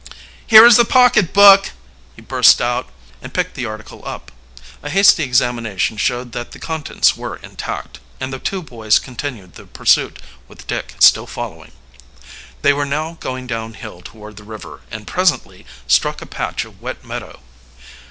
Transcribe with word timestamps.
"Here 0.47 0.65
is 0.65 0.77
the 0.77 0.83
pocketbook!" 0.83 1.73
he 2.15 2.23
burst 2.23 2.59
out, 2.59 2.89
and 3.21 3.31
picked 3.35 3.53
the 3.53 3.67
article 3.67 4.01
up. 4.03 4.31
A 4.81 4.89
hasty 4.89 5.21
examination 5.21 5.95
showed 5.95 6.31
that 6.31 6.53
the 6.53 6.57
contents 6.57 7.15
were 7.15 7.35
intact; 7.43 7.99
and 8.19 8.33
the 8.33 8.39
two 8.39 8.63
boys 8.63 8.97
continued 8.97 9.53
the 9.53 9.67
pursuit, 9.67 10.19
with 10.47 10.65
Dick 10.65 10.95
still 10.97 11.27
following. 11.27 11.71
They 12.63 12.73
were 12.73 12.83
now 12.87 13.17
going 13.19 13.45
downhill 13.45 14.01
toward 14.01 14.37
the 14.37 14.43
river, 14.43 14.81
and 14.89 15.05
presently 15.05 15.67
struck 15.85 16.19
a 16.19 16.25
patch 16.25 16.65
of 16.65 16.81
wet 16.81 17.05
meadow. 17.05 17.39